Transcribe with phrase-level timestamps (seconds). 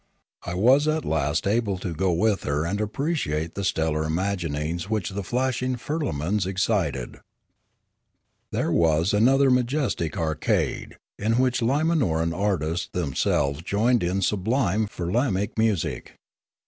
[0.41, 5.11] I was at last able to go with her and appreciate the stellar imaginings which
[5.11, 7.17] the flashing firlamans excited.
[8.49, 15.55] There was another majestic arcade, in which Lima noran artists themselves joined in sublime firlamaic
[15.55, 16.17] music.